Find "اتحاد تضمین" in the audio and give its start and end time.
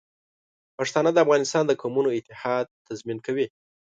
2.17-3.17